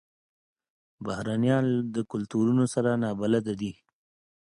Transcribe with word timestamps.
بهرنیان 1.05 1.65
د 1.95 1.97
کلتورونو 2.11 2.63
سره 2.73 2.89
نابلده 3.03 3.53
دي. 3.61 3.73